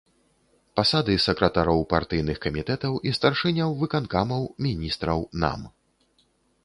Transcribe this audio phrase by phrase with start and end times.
[0.79, 5.61] Пасады сакратароў партыйных камітэтаў і старшыняў выканкамаў, міністраў, нам.